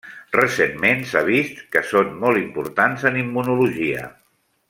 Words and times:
Recentment 0.35 1.03
s'ha 1.11 1.21
vist 1.27 1.59
que 1.75 1.83
són 1.91 2.17
molt 2.25 2.41
importants 2.45 3.07
en 3.11 3.21
immunologia. 3.27 4.09